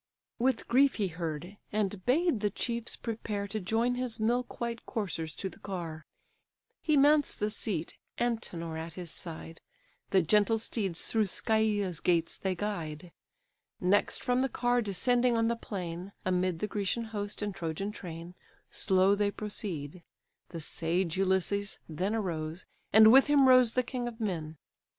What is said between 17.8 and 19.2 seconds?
train, Slow